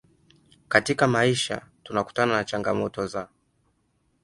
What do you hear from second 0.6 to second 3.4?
katika maisha tunakutana na changamoto za